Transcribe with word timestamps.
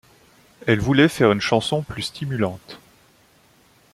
Elle 0.65 0.79
voulait 0.79 1.07
faire 1.07 1.31
une 1.31 1.41
chanson 1.41 1.83
plus 1.83 2.01
stimulante. 2.01 2.79